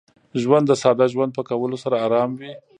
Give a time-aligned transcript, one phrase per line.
[0.41, 2.53] ژوند د ساده ژوند په کولو سره ارام وي.